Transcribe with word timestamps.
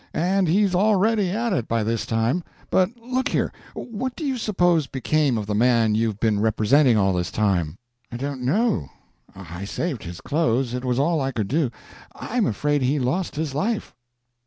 And 0.15 0.47
he's 0.47 0.73
already 0.73 1.29
at 1.29 1.53
it 1.53 1.67
by 1.67 1.83
this 1.83 2.07
time. 2.07 2.43
But 2.71 2.89
look 2.97 3.27
here—what 3.29 4.15
do 4.15 4.25
you 4.25 4.35
suppose 4.39 4.87
became 4.87 5.37
of 5.37 5.45
the 5.45 5.53
man 5.53 5.93
you've 5.93 6.19
been 6.19 6.39
representing 6.39 6.97
all 6.97 7.13
this 7.13 7.29
time?" 7.29 7.77
"I 8.11 8.17
don't 8.17 8.41
know. 8.41 8.89
I 9.35 9.63
saved 9.63 10.01
his 10.01 10.19
clothes—it 10.19 10.83
was 10.83 10.97
all 10.97 11.21
I 11.21 11.31
could 11.31 11.47
do. 11.49 11.69
I 12.15 12.35
am 12.37 12.47
afraid 12.47 12.81
he 12.81 12.97
lost 12.97 13.35
his 13.35 13.53
life." 13.53 13.93